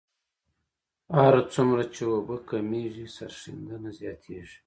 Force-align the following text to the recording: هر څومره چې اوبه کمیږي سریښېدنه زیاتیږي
هر 1.19 1.35
څومره 1.53 1.83
چې 1.93 2.01
اوبه 2.13 2.35
کمیږي 2.49 3.05
سریښېدنه 3.15 3.89
زیاتیږي 3.99 4.57